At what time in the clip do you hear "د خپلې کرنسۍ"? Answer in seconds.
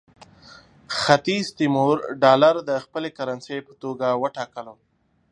2.69-3.59